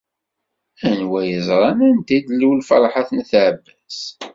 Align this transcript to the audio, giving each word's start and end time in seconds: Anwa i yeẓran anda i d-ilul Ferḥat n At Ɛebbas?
Anwa 0.89 1.19
i 1.23 1.27
yeẓran 1.31 1.79
anda 1.87 2.11
i 2.17 2.19
d-ilul 2.25 2.59
Ferḥat 2.69 3.09
n 3.11 3.17
At 3.21 3.31
Ɛebbas? 3.45 3.99